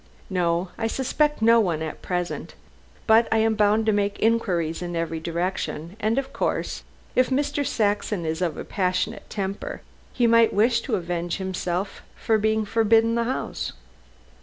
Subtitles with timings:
[0.31, 0.69] "No.
[0.79, 2.55] I suspect no one at present.
[3.05, 6.81] But I am bound to make inquiries in every direction, and of course,
[7.15, 7.63] if Mr.
[7.63, 13.13] Saxon is of a passionate temper, he might wish to avenge himself for being forbidden
[13.13, 13.73] the house."